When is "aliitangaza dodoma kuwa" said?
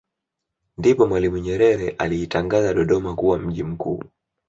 1.89-3.39